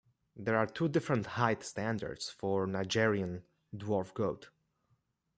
There 0.35 0.57
are 0.57 0.65
two 0.65 0.87
different 0.89 1.27
height 1.27 1.61
standards 1.61 2.27
for 2.31 2.65
the 2.65 2.71
Nigerian 2.71 3.43
Dwarf 3.77 4.15
goat. 4.15 4.49